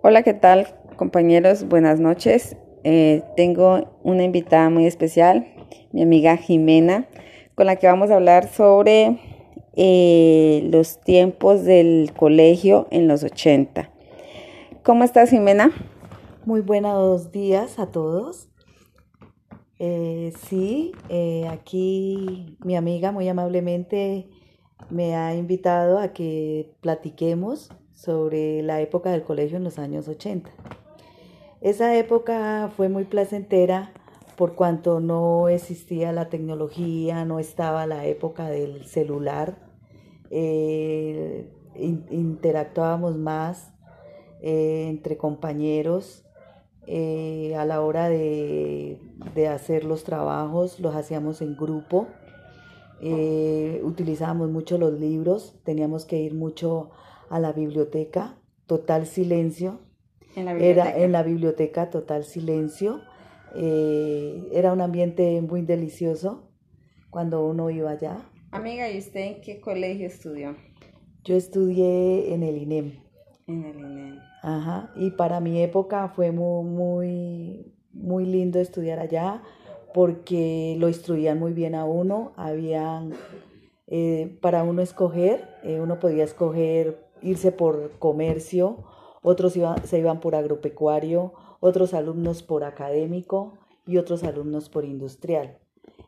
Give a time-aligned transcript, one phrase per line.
[0.00, 1.66] Hola, ¿qué tal compañeros?
[1.66, 2.56] Buenas noches.
[2.84, 5.48] Eh, tengo una invitada muy especial,
[5.90, 7.08] mi amiga Jimena,
[7.56, 9.18] con la que vamos a hablar sobre
[9.74, 13.90] eh, los tiempos del colegio en los 80.
[14.84, 15.72] ¿Cómo estás, Jimena?
[16.46, 18.50] Muy buenos días a todos.
[19.80, 20.92] Eh, sí,
[21.50, 24.28] aquí mi amiga muy amablemente
[24.90, 30.48] me ha invitado a que platiquemos sobre la época del colegio en los años 80.
[31.60, 33.92] Esa época fue muy placentera
[34.36, 39.58] por cuanto no existía la tecnología, no estaba la época del celular,
[40.30, 43.72] eh, interactuábamos más
[44.42, 46.24] eh, entre compañeros
[46.86, 49.00] eh, a la hora de,
[49.34, 52.06] de, hacer los trabajos, los hacíamos en grupo,
[53.82, 56.90] utilizábamos mucho los libros, teníamos que ir mucho
[57.30, 59.80] la biblioteca, total silencio.
[60.34, 63.00] Era en la biblioteca, total silencio.
[63.54, 66.50] Eh, era un ambiente muy delicioso
[67.10, 68.18] cuando uno iba allá.
[68.50, 70.56] Amiga, ¿y usted en qué colegio estudió?
[71.24, 72.92] Yo estudié en el INEM.
[73.46, 74.18] En el INEM.
[74.42, 79.42] Ajá, y para mi época fue muy, muy, muy lindo estudiar allá
[79.92, 83.14] porque lo instruían muy bien a uno, habían,
[83.86, 88.84] eh, para uno escoger, eh, uno podía escoger irse por comercio,
[89.22, 93.54] otros se iban por agropecuario, otros alumnos por académico
[93.86, 95.58] y otros alumnos por industrial.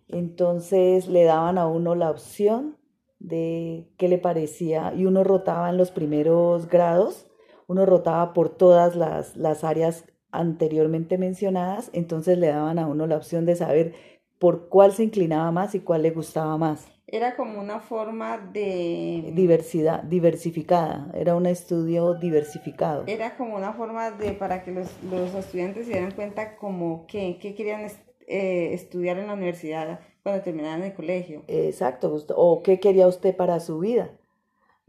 [0.08, 2.76] Entonces le daban a uno la opción
[3.18, 7.26] de qué le parecía y uno rotaba en los primeros grados,
[7.66, 13.16] uno rotaba por todas las, las áreas anteriormente mencionadas, entonces le daban a uno la
[13.16, 13.94] opción de saber
[14.40, 16.88] por cuál se inclinaba más y cuál le gustaba más.
[17.06, 19.32] Era como una forma de...
[19.34, 23.04] Diversidad, diversificada, era un estudio diversificado.
[23.06, 27.36] Era como una forma de, para que los, los estudiantes se dieran cuenta como que,
[27.38, 27.86] querían
[28.26, 31.42] eh, estudiar en la universidad cuando terminaran el colegio.
[31.46, 34.10] Exacto, o qué quería usted para su vida.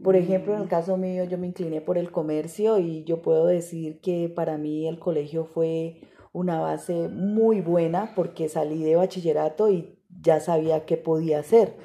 [0.02, 0.70] Por ejemplo, en el mm.
[0.70, 4.88] caso mío, yo me incliné por el comercio y yo puedo decir que para mí
[4.88, 6.00] el colegio fue
[6.32, 11.76] una base muy buena porque salí de bachillerato y ya sabía qué podía hacer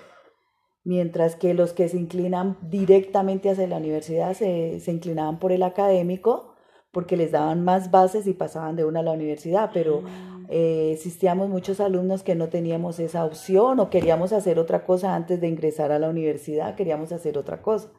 [0.87, 6.55] mientras que los que se inclinan directamente hacia la universidad se, inclinaban por el académico
[6.93, 10.39] porque les daban más bases y pasaban de una a la universidad, pero ah.
[10.47, 15.41] eh, existíamos muchos alumnos que no teníamos esa opción o queríamos hacer otra cosa antes
[15.41, 17.91] de ingresar a la universidad, queríamos hacer otra cosa.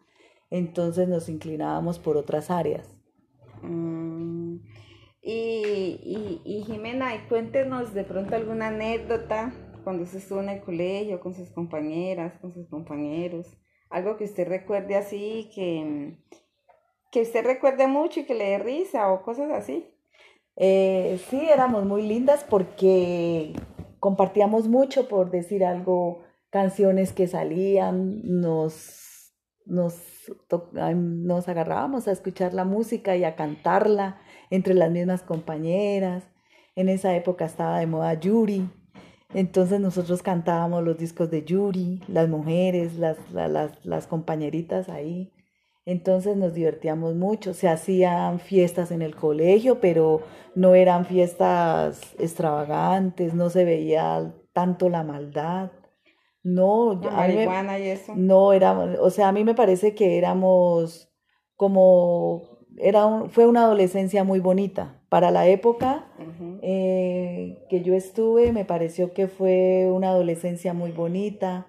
[0.48, 2.88] Entonces nos inclinábamos por otras áreas.
[3.60, 4.37] Mm.
[5.20, 9.52] Y, y, y Jimena, cuéntenos de pronto alguna anécdota
[9.84, 13.46] cuando usted estuvo en el colegio, con sus compañeras, con sus compañeros,
[13.90, 16.18] algo que usted recuerde así, que,
[17.10, 19.88] que usted recuerde mucho y que le dé risa o cosas así.
[20.56, 23.54] Eh, sí, éramos muy lindas porque
[23.98, 29.07] compartíamos mucho, por decir algo, canciones que salían, nos,
[29.68, 29.94] nos,
[30.96, 34.18] nos agarrábamos a escuchar la música y a cantarla
[34.50, 36.24] entre las mismas compañeras.
[36.74, 38.68] En esa época estaba de moda Yuri,
[39.34, 45.32] entonces nosotros cantábamos los discos de Yuri, las mujeres, las, las, las compañeritas ahí.
[45.84, 47.52] Entonces nos divertíamos mucho.
[47.52, 50.22] Se hacían fiestas en el colegio, pero
[50.54, 55.70] no eran fiestas extravagantes, no se veía tanto la maldad.
[56.42, 58.14] No, marihuana y eso.
[58.16, 61.12] No, era, o sea, a mí me parece que éramos
[61.56, 66.06] como, era fue una adolescencia muy bonita para la época
[66.62, 71.66] eh, que yo estuve, me pareció que fue una adolescencia muy bonita.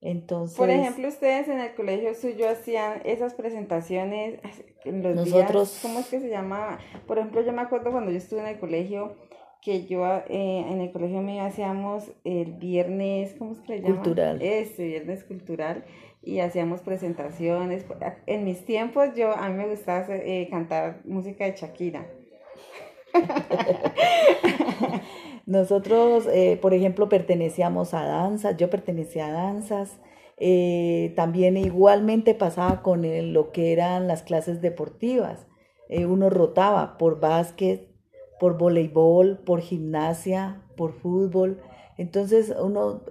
[0.00, 4.40] Entonces, por ejemplo, ustedes en el colegio suyo hacían esas presentaciones
[4.84, 6.80] en los nosotros, días, ¿cómo es que se llamaba?
[7.06, 9.14] Por ejemplo, yo me acuerdo cuando yo estuve en el colegio
[9.62, 13.94] que yo eh, en el colegio mío hacíamos el viernes, ¿cómo es que se llama?
[13.94, 14.42] Cultural.
[14.42, 15.84] Este, viernes cultural
[16.20, 17.86] y hacíamos presentaciones.
[18.26, 22.06] En mis tiempos yo a mí me gustaba eh, cantar música de Shakira.
[25.46, 30.00] Nosotros, eh, por ejemplo, pertenecíamos a danzas, yo pertenecía a danzas.
[30.38, 33.02] Eh, también igualmente pasaba con
[33.32, 35.46] lo que eran las clases deportivas.
[35.88, 37.91] Uno rotaba por básquet,
[38.42, 41.60] por voleibol, por gimnasia, por fútbol.
[41.96, 43.02] Entonces uno,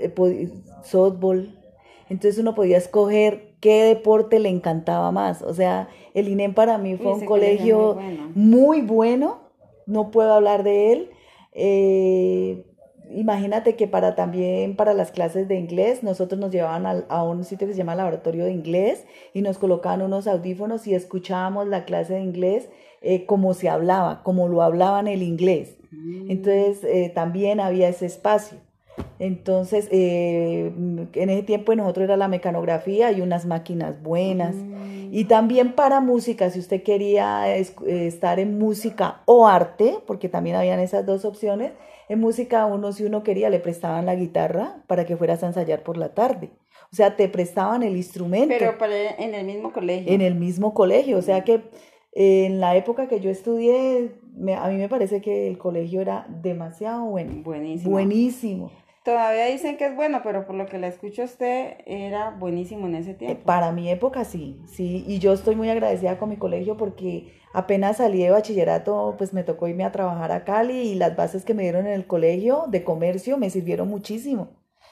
[0.84, 1.58] softball.
[2.10, 5.42] Entonces uno podía escoger qué deporte le encantaba más.
[5.42, 7.98] O sea, el INEM para mí fue un colegio,
[8.36, 9.40] muy bueno
[9.86, 11.10] no puedo hablar de él.
[11.54, 12.66] Eh,
[13.10, 17.46] imagínate que para también para las clases de inglés, nosotros nos llevaban a, a, un
[17.46, 21.86] sitio que se llama laboratorio de inglés y nos colocaban unos audífonos y escuchábamos la
[21.86, 22.70] clase de inglés
[23.02, 25.78] eh, como se hablaba, como lo hablaban el inglés.
[25.92, 26.30] Mm.
[26.30, 28.60] Entonces eh, también había ese espacio.
[29.18, 30.72] Entonces, eh,
[31.14, 34.56] en ese tiempo nosotros era la mecanografía y unas máquinas buenas.
[34.56, 35.10] Mm.
[35.12, 40.80] Y también para música, si usted quería estar en música o arte, porque también habían
[40.80, 41.72] esas dos opciones,
[42.08, 45.82] en música uno si uno quería le prestaban la guitarra para que fueras a ensayar
[45.82, 46.52] por la tarde.
[46.92, 48.54] O sea, te prestaban el instrumento.
[48.60, 50.14] Pero para, en el mismo colegio.
[50.14, 51.62] En el mismo colegio, o sea que
[52.12, 54.12] en la época que yo estudié,
[54.58, 57.42] a mí me parece que el colegio era demasiado bueno.
[57.44, 57.92] Buenísimo.
[57.92, 58.72] Buenísimo.
[59.04, 62.96] Todavía dicen que es bueno, pero por lo que la escucho usted, era buenísimo en
[62.96, 63.44] ese tiempo.
[63.46, 67.98] Para mi época sí, sí, y yo estoy muy agradecida con mi colegio porque apenas
[67.98, 71.56] salí de bachillerato, pues me tocó irme a trabajar a Cali y las bases que
[71.56, 74.50] me dieron en el colegio de comercio me sirvieron muchísimo.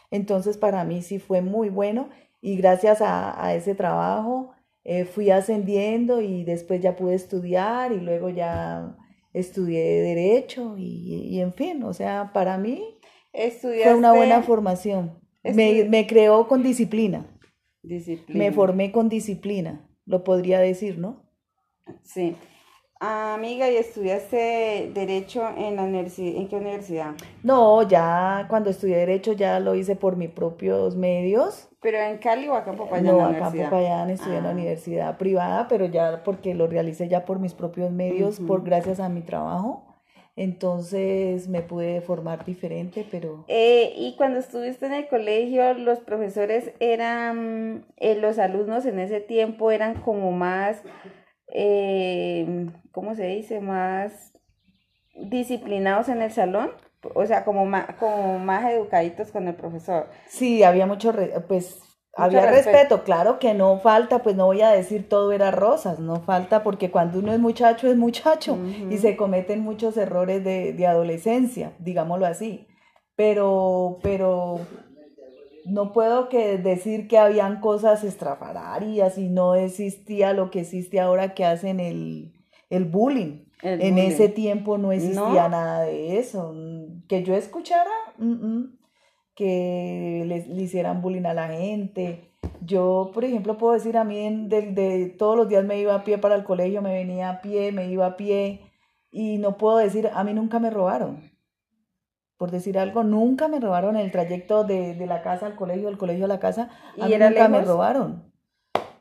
[0.09, 2.09] Entonces para mí sí fue muy bueno
[2.41, 4.53] y gracias a, a ese trabajo
[4.83, 8.95] eh, fui ascendiendo y después ya pude estudiar y luego ya
[9.33, 12.99] estudié derecho y, y en fin, o sea, para mí
[13.61, 15.19] fue una buena formación.
[15.43, 17.25] Me, me, creó con disciplina.
[17.81, 18.37] Disciplina.
[18.37, 21.23] Me formé con disciplina, lo podría decir, ¿no?
[22.03, 22.35] Sí.
[23.01, 26.35] Amiga, ¿y estudiaste Derecho en la universidad?
[26.35, 27.13] ¿En qué universidad?
[27.43, 31.69] No, ya cuando estudié Derecho ya lo hice por mis propios medios.
[31.81, 33.05] ¿Pero en Cali o acá en Popayán?
[33.05, 34.53] No, acá en Popayán estudié en la ah.
[34.53, 39.07] universidad privada, pero ya porque lo realicé ya por mis propios medios, por gracias a
[39.07, 39.85] mi trabajo.
[40.35, 43.45] Entonces me pude formar diferente, pero...
[43.47, 49.19] Eh, y cuando estuviste en el colegio, los profesores eran, eh, los alumnos en ese
[49.21, 50.81] tiempo eran como más
[51.51, 53.59] eh, ¿cómo se dice?
[53.59, 54.33] Más
[55.15, 56.71] disciplinados en el salón,
[57.13, 60.07] o sea, como más, como más educaditos con el profesor.
[60.27, 61.13] Sí, había mucho,
[61.47, 61.81] pues,
[62.15, 63.03] había respeto.
[63.03, 66.91] claro que no falta, pues no voy a decir todo era rosas, no falta porque
[66.91, 68.57] cuando uno es muchacho es muchacho
[68.89, 72.67] y se cometen muchos errores de, de adolescencia, digámoslo así.
[73.15, 74.61] Pero, pero
[75.69, 81.33] no puedo que decir que habían cosas estrafalarias y no existía lo que existe ahora
[81.33, 82.33] que hacen el,
[82.85, 83.45] bullying.
[83.61, 86.53] en ese tiempo no existía nada de eso.
[87.07, 87.91] Que yo escuchara
[89.35, 92.33] que le, hicieran bullying a la gente.
[92.61, 96.03] Yo, por ejemplo, puedo decir a mí de, de, todos los días me iba a
[96.03, 98.61] pie para el colegio, me venía a pie, me iba a pie
[99.11, 101.29] y no puedo decir, a mí nunca me robaron
[102.39, 106.23] por decir algo, nunca me robaron el trayecto de, la casa al colegio, del colegio
[106.23, 108.31] a la casa, a ¿Y mí nunca me robaron.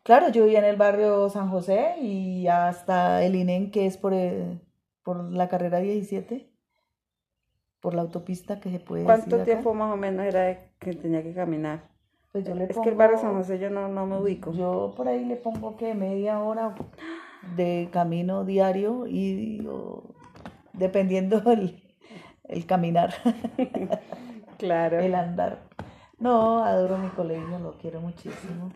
[0.03, 4.13] Claro, yo vivía en el barrio San José y hasta el INEN, que es por,
[5.05, 6.51] por la carrera 17,
[7.81, 11.33] por la autopista que se puede ¿Cuánto tiempo más o menos era que tenía que
[11.33, 11.91] caminar?
[12.33, 14.51] Pues yo le es que el barrio San José yo no, no me ubico.
[14.51, 16.75] Yo por ahí le pongo que media hora
[17.55, 19.65] de camino diario y
[20.73, 21.88] dependiendo del
[22.49, 23.15] el caminar.
[24.59, 24.99] claro.
[24.99, 25.61] El andar.
[26.19, 28.73] No, adoro mi colegio, lo quiero muchísimo.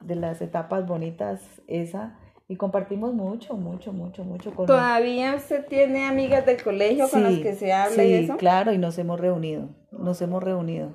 [0.00, 2.18] De las etapas bonitas, esa.
[2.48, 7.38] Y compartimos mucho, mucho, mucho, mucho con ¿Todavía usted tiene amigas del colegio con las
[7.38, 8.36] que se habla y eso?
[8.36, 10.90] claro, y nos hemos reunido, nos hemos reunido.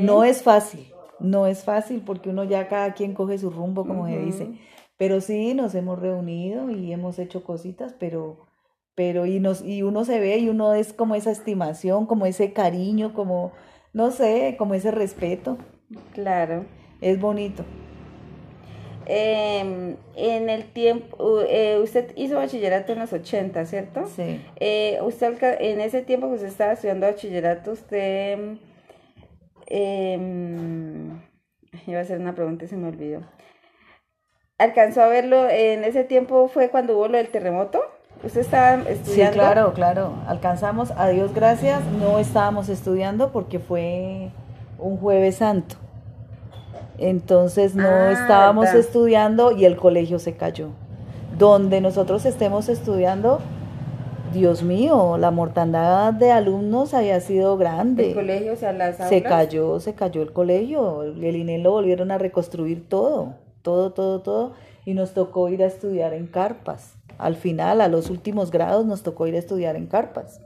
[0.00, 4.06] No es fácil, no es fácil porque uno ya cada quien coge su rumbo, como
[4.06, 4.48] se dice.
[4.96, 8.46] Pero sí, nos hemos reunido y hemos hecho cositas, pero
[8.94, 12.52] pero y, nos, y uno se ve y uno es como esa estimación, como ese
[12.52, 13.52] cariño, como,
[13.92, 15.58] no sé, como ese respeto.
[16.14, 16.64] Claro.
[17.00, 17.64] Es bonito.
[19.06, 24.06] Em, en el tiempo, eh, usted hizo bachillerato en los 80, ¿cierto?
[24.06, 24.40] Sí.
[24.60, 28.56] Eh, usted en ese tiempo que usted estaba estudiando bachillerato, usted
[29.66, 30.18] eh,
[31.86, 33.22] iba a hacer una pregunta y se me olvidó.
[34.58, 37.82] ¿Alcanzó a verlo en ese tiempo fue cuando hubo lo del terremoto?
[38.24, 39.32] ¿Usted estaba estudiando?
[39.32, 40.12] Sí, claro, claro.
[40.26, 44.30] Alcanzamos, a Dios gracias, no estábamos estudiando porque fue
[44.78, 45.76] un jueves santo.
[46.98, 50.68] Entonces no ah, estábamos estudiando y el colegio se cayó.
[51.36, 53.40] Donde nosotros estemos estudiando,
[54.32, 58.10] Dios mío, la mortandad de alumnos había sido grande.
[58.10, 59.08] ¿El colegio, o sea, las aulas?
[59.08, 61.02] Se cayó, se cayó el colegio.
[61.02, 64.52] El INE lo volvieron a reconstruir todo, todo, todo, todo.
[64.84, 66.94] Y nos tocó ir a estudiar en carpas.
[67.18, 70.40] Al final, a los últimos grados, nos tocó ir a estudiar en carpas.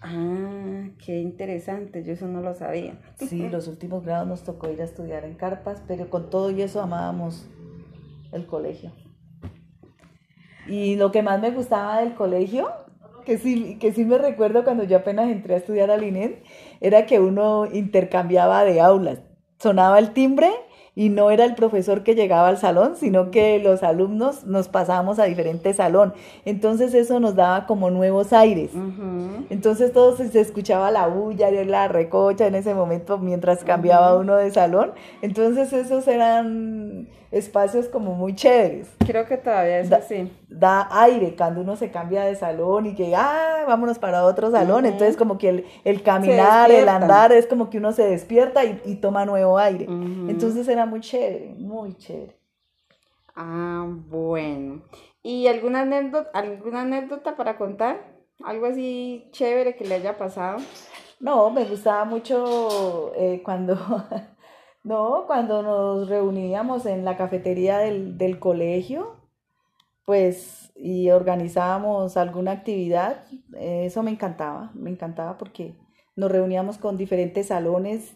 [0.00, 2.98] Ah, qué interesante, yo eso no lo sabía.
[3.16, 6.62] Sí, los últimos grados nos tocó ir a estudiar en carpas, pero con todo y
[6.62, 7.46] eso amábamos
[8.32, 8.92] el colegio.
[10.66, 12.68] Y lo que más me gustaba del colegio
[13.26, 16.38] que sí, que sí me recuerdo cuando yo apenas entré a estudiar al INEN,
[16.80, 19.18] era que uno intercambiaba de aulas.
[19.58, 20.48] Sonaba el timbre
[20.98, 25.18] y no era el profesor que llegaba al salón, sino que los alumnos nos pasábamos
[25.18, 26.14] a diferentes salón.
[26.46, 28.70] Entonces eso nos daba como nuevos aires.
[29.50, 34.36] Entonces todo se, escuchaba la bulla y la recocha en ese momento mientras cambiaba uno
[34.36, 34.92] de salón.
[35.20, 38.88] Entonces esos eran espacios como muy chéveres.
[39.06, 40.32] Creo que todavía es así.
[40.48, 44.86] Da aire cuando uno se cambia de salón y que, ah, vámonos para otro salón.
[44.86, 49.26] Entonces como que el, caminar, el andar, es como que uno se despierta y, toma
[49.26, 49.84] nuevo aire.
[49.84, 52.36] Entonces era muy chévere, muy chévere.
[53.34, 54.82] Ah, bueno.
[55.22, 58.16] ¿Y alguna anécdota, alguna anécdota para contar?
[58.44, 60.58] ¿Algo así chévere que le haya pasado?
[61.20, 63.76] No, me gustaba mucho eh, cuando
[64.86, 69.16] No, cuando nos reuníamos en la cafetería del, colegio,
[70.04, 73.24] pues, y organizábamos alguna actividad,
[73.58, 75.74] eso me encantaba, me encantaba porque
[76.14, 78.14] nos reuníamos con diferentes salones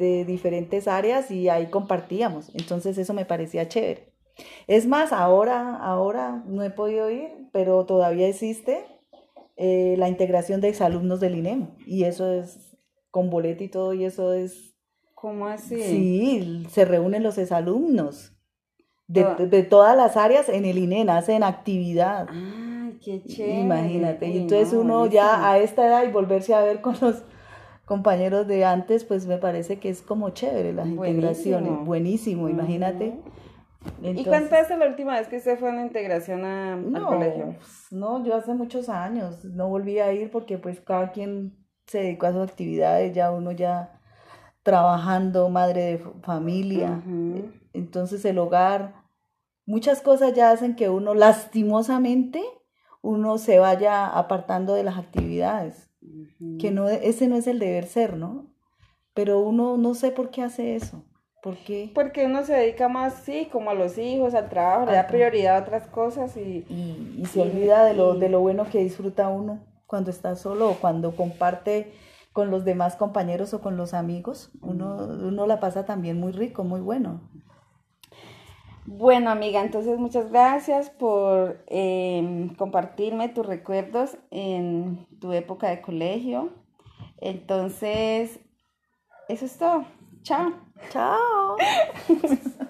[0.00, 2.50] de diferentes áreas y ahí compartíamos.
[2.54, 4.12] Entonces eso me parecía chévere.
[4.66, 8.86] Es más, ahora, ahora no he podido ir, pero todavía existe
[9.56, 12.78] eh, la integración de exalumnos del INEM y eso es
[13.10, 14.74] con boleto y todo y eso es
[15.14, 15.82] ¿Cómo así?
[15.82, 18.32] Sí, se reúnen los exalumnos
[19.06, 22.26] de, de, todas las áreas en el INEN, hacen actividad.
[22.30, 23.60] ¡Ay, qué chévere!
[23.60, 24.28] Imagínate.
[24.28, 27.22] y entonces uno ya a esta edad y volverse a ver con los
[27.90, 31.84] compañeros de antes, pues me parece que es como chévere las integraciones.
[31.84, 33.18] Buenísimo, imagínate.
[34.00, 37.56] ¿Y cuánto es la última vez que usted fue a una integración a, al colegio?
[37.56, 41.98] Pues, no, yo hace muchos años no volví a ir porque pues cada quien se
[41.98, 44.00] dedicó a sus actividades, ya uno ya
[44.62, 47.02] trabajando, madre de familia.
[47.72, 49.02] Entonces el hogar,
[49.66, 52.40] muchas cosas ya hacen que uno lastimosamente
[53.02, 55.89] uno se vaya apartando de las actividades.
[56.58, 58.46] Que no, ese no es el deber ser, ¿no?
[59.14, 61.04] Pero uno no sé por qué hace eso.
[61.42, 61.90] ¿Por qué?
[61.94, 65.56] Porque uno se dedica más, sí, como a los hijos, al trabajo, le da prioridad
[65.56, 66.64] a otras cosas y...
[66.68, 70.74] Y, se olvida de lo, de lo bueno que disfruta uno cuando está solo o
[70.74, 71.92] cuando comparte
[72.32, 76.62] con los demás compañeros o con los amigos, uno, uno la pasa también muy rico,
[76.62, 77.20] muy bueno.
[78.86, 86.50] Bueno, amiga, entonces muchas gracias por em, compartirme tus recuerdos en tu época de colegio.
[87.18, 88.40] Entonces,
[89.28, 89.84] eso es todo.
[90.22, 90.54] Chao.
[90.90, 91.56] Chao.